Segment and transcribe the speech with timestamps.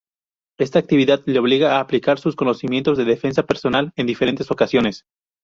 [0.57, 5.05] Esta actividad le obliga a aplicar sus conocimientos de defensa personal en diferentes ocasiones.